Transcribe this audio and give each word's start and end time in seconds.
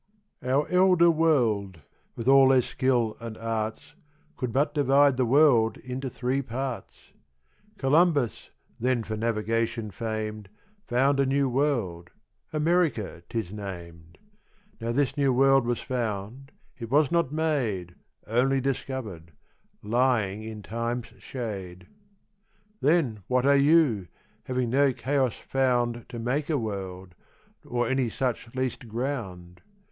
Our 0.41 0.67
Elder 0.69 1.11
World, 1.11 1.81
with 2.15 2.27
all 2.27 2.47
their 2.47 2.63
Skill 2.63 3.15
and 3.19 3.37
Arts, 3.37 3.93
Could 4.35 4.51
but 4.51 4.73
divide 4.73 5.15
the 5.15 5.27
World 5.27 5.77
into 5.77 6.09
three 6.09 6.41
Parts: 6.41 7.11
Columbus, 7.77 8.49
then 8.79 9.03
for 9.03 9.15
Navigation 9.15 9.91
fam'd, 9.91 10.49
Found 10.87 11.19
a 11.19 11.25
new 11.27 11.47
World, 11.47 12.09
America 12.51 13.21
'tis 13.29 13.51
nam'd; 13.53 14.17
Now 14.79 14.91
this 14.91 15.15
new 15.17 15.31
World 15.31 15.67
was 15.67 15.81
found, 15.81 16.51
it 16.79 16.89
was 16.89 17.11
not 17.11 17.31
made, 17.31 17.93
Onely 18.27 18.59
discovered, 18.59 19.33
lying 19.83 20.41
in 20.41 20.63
Time's 20.63 21.13
shade. 21.19 21.85
Then 22.79 23.19
what 23.27 23.45
are 23.45 23.55
You, 23.55 24.07
having 24.45 24.71
no 24.71 24.93
Chaos 24.93 25.35
found 25.35 26.09
To 26.09 26.17
make 26.17 26.49
a 26.49 26.57
World, 26.57 27.13
or 27.63 27.87
any 27.87 28.09
such 28.09 28.55
least 28.55 28.87
ground? 28.87 29.61